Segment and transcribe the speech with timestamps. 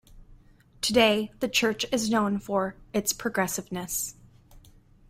[0.81, 4.15] Today the church is known for its progressiveness.